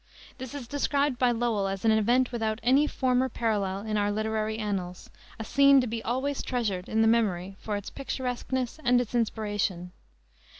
This 0.39 0.55
is 0.55 0.67
described 0.67 1.19
by 1.19 1.29
Lowell 1.29 1.67
as 1.67 1.85
"an 1.85 1.91
event 1.91 2.31
without 2.31 2.59
any 2.63 2.87
former 2.87 3.29
parallel 3.29 3.81
in 3.85 3.97
our 3.97 4.11
literary 4.11 4.57
annals, 4.57 5.11
a 5.39 5.43
scene 5.43 5.79
to 5.79 5.85
be 5.85 6.01
always 6.01 6.41
treasured 6.41 6.89
in 6.89 7.03
the 7.03 7.07
memory 7.07 7.55
for 7.59 7.75
its 7.75 7.91
picturesqueness 7.91 8.79
and 8.83 8.99
its 8.99 9.13
inspiration. 9.13 9.91